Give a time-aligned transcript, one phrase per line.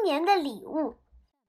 [0.00, 0.96] 新年的礼物。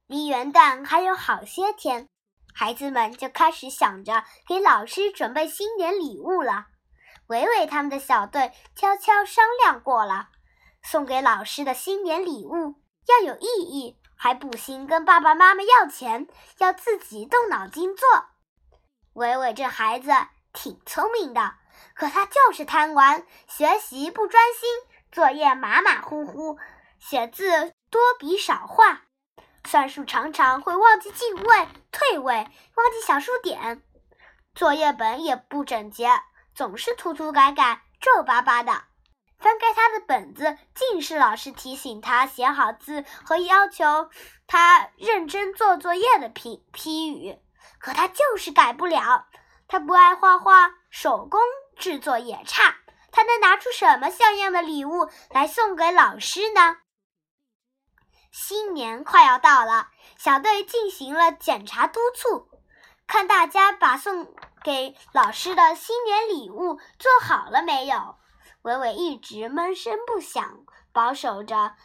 [0.08, 2.10] 离元旦还有好些天，
[2.54, 6.68] 孩子们就开始想着给老师准备新年礼物了。
[7.28, 10.28] 伟伟他们的小队悄悄商量过了，
[10.84, 12.76] 送给老师的新年礼物
[13.08, 16.28] 要有意义，还不行跟爸爸妈妈要钱，
[16.58, 18.06] 要自己动脑筋做。
[19.14, 20.12] 伟伟这孩子
[20.52, 21.54] 挺聪明的，
[21.96, 24.70] 可他就是贪玩，学习不专心，
[25.10, 26.58] 作业马马虎虎，
[27.00, 29.02] 写字多笔少画，
[29.68, 33.84] 算术常常会忘记进位、退位，忘记小数点，
[34.56, 36.10] 作业本也不整洁，
[36.56, 38.86] 总是涂涂改改、皱巴巴的。
[39.40, 44.10] 翻开他的本子，尽是老师提醒他写好字和要求
[44.48, 47.38] 他认真做作业的批批语。
[47.78, 49.26] 可他就是改不了，
[49.68, 51.42] 他不爱画画，手工
[51.76, 52.78] 制作也差，
[53.12, 56.78] 他能拿出什么像样的礼物来送给老师呢？
[58.32, 62.50] 新年快要到了，小队进行了检查督促，
[63.06, 68.16] 看大家把送给老师的新年礼物做好了没有。
[68.62, 71.76] 伟伟一直闷声不响，保守着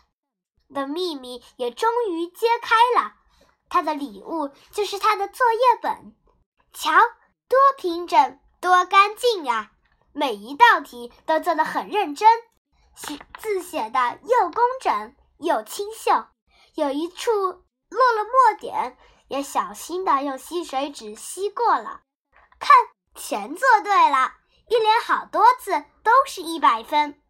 [0.72, 3.14] 的秘密也终于揭开了。
[3.68, 6.14] 他的礼物就是他的作业本，
[6.72, 6.92] 瞧，
[7.48, 9.72] 多平整，多干净呀！
[10.12, 12.28] 每一道题都做得很认真，
[12.94, 16.26] 写字写的又工整又清秀，
[16.76, 22.02] 有一处落了墨点，也小心的用吸水纸吸过了。
[22.58, 22.70] 看，
[23.14, 24.34] 全做对了，
[24.68, 27.22] 一连好多字都是一百分。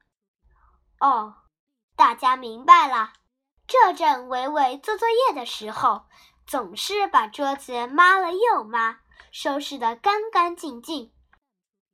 [0.99, 1.37] 哦，
[1.95, 3.13] 大家明白了。
[3.69, 6.07] 这阵伟伟做作业的时候，
[6.45, 8.99] 总是把桌子抹了又抹，
[9.31, 11.13] 收拾得干干净净。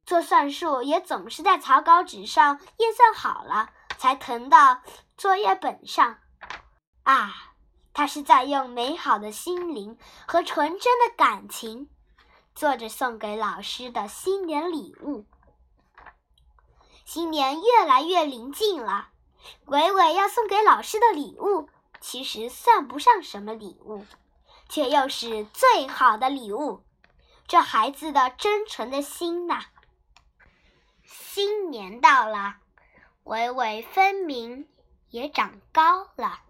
[0.06, 4.80] 做算术也总是在草稿纸上验算好了，才誊到
[5.18, 6.18] 作业本上。
[7.04, 7.52] 啊，
[7.92, 11.88] 他是在用美好的心灵和纯真的感情，
[12.54, 15.24] 做着送给老师的新年礼物。
[17.04, 19.08] 新年越来越临近了。
[19.66, 21.68] 伟伟要送给老师的礼物，
[22.00, 24.06] 其实算不上什么礼物，
[24.68, 26.84] 却又是最好的礼物。
[27.48, 29.64] 这孩子的真诚的心呐！
[31.04, 32.58] 新年到了，
[33.24, 34.68] 伟伟分明
[35.10, 36.40] 也长高了。